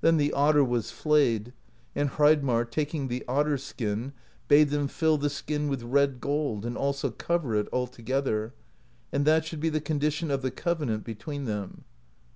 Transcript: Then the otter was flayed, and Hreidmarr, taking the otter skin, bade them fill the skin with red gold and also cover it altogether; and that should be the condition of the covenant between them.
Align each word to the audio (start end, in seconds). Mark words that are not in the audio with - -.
Then 0.00 0.16
the 0.16 0.32
otter 0.32 0.64
was 0.64 0.90
flayed, 0.90 1.52
and 1.94 2.10
Hreidmarr, 2.10 2.68
taking 2.68 3.06
the 3.06 3.24
otter 3.28 3.56
skin, 3.56 4.12
bade 4.48 4.70
them 4.70 4.88
fill 4.88 5.16
the 5.16 5.30
skin 5.30 5.68
with 5.68 5.84
red 5.84 6.20
gold 6.20 6.66
and 6.66 6.76
also 6.76 7.12
cover 7.12 7.54
it 7.54 7.68
altogether; 7.72 8.52
and 9.12 9.24
that 9.26 9.44
should 9.44 9.60
be 9.60 9.68
the 9.68 9.80
condition 9.80 10.28
of 10.28 10.42
the 10.42 10.50
covenant 10.50 11.04
between 11.04 11.44
them. 11.44 11.84